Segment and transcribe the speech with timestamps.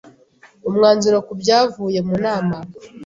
[0.69, 2.57] Umwanzuro kubyavuye mu nama